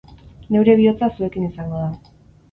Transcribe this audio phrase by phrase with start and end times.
[0.53, 2.15] Neure bihotza zuekin izango da.